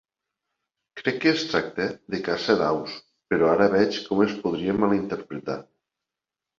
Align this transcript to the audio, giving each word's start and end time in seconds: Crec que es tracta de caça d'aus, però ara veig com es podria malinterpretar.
Crec 1.01 1.19
que 1.25 1.33
es 1.39 1.43
tracta 1.51 1.87
de 2.15 2.23
caça 2.29 2.57
d'aus, 2.63 2.97
però 3.31 3.53
ara 3.55 3.71
veig 3.77 4.03
com 4.11 4.27
es 4.29 4.37
podria 4.45 4.79
malinterpretar. 4.83 5.63